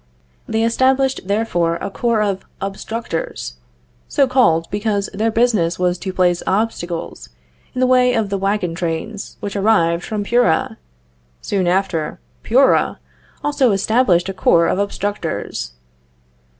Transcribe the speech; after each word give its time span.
They 0.47 0.63
established 0.63 1.27
therefore 1.27 1.75
a 1.79 1.91
corps 1.91 2.23
of 2.23 2.43
Obstructors, 2.59 3.57
so 4.07 4.27
called 4.27 4.67
because 4.71 5.11
their 5.13 5.29
business 5.29 5.77
was 5.77 5.99
to 5.99 6.11
place 6.11 6.41
obstacles 6.47 7.29
in 7.75 7.81
the 7.81 7.85
way 7.85 8.15
of 8.15 8.29
the 8.31 8.37
wagon 8.39 8.73
trains 8.73 9.37
which 9.41 9.55
arrived 9.55 10.03
from 10.03 10.23
Puera. 10.23 10.77
Soon 11.39 11.67
after, 11.67 12.19
Puera 12.43 12.97
also 13.43 13.73
established 13.73 14.27
a 14.27 14.33
corps 14.33 14.65
of 14.65 14.79
Obstructors. 14.79 15.73